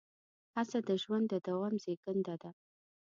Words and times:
هڅه 0.55 0.79
د 0.87 0.89
ژوند 1.03 1.25
د 1.29 1.33
دوام 1.47 1.73
زېږنده 1.83 2.35
ده. 2.41 2.51